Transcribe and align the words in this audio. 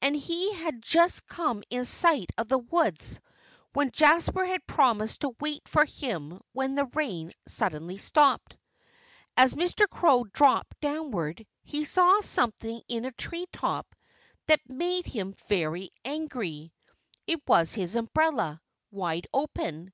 And 0.00 0.14
he 0.14 0.54
had 0.54 0.80
just 0.84 1.26
come 1.26 1.64
in 1.68 1.84
sight 1.84 2.30
of 2.38 2.46
the 2.46 2.58
woods 2.60 3.18
where 3.72 3.90
Jasper 3.90 4.44
had 4.46 4.64
promised 4.68 5.22
to 5.22 5.34
wait 5.40 5.66
for 5.66 5.84
him 5.84 6.40
when 6.52 6.76
the 6.76 6.84
rain 6.94 7.32
suddenly 7.48 7.98
stopped. 7.98 8.56
As 9.36 9.54
Mr. 9.54 9.88
Crow 9.90 10.26
dropped 10.32 10.78
downward 10.80 11.44
he 11.64 11.84
saw 11.84 12.20
something 12.20 12.82
in 12.86 13.04
a 13.04 13.10
tree 13.10 13.46
top 13.52 13.96
that 14.46 14.60
made 14.70 15.06
him 15.06 15.34
very 15.48 15.90
angry. 16.04 16.72
It 17.26 17.42
was 17.48 17.72
his 17.74 17.96
umbrella, 17.96 18.62
wide 18.92 19.26
open. 19.34 19.92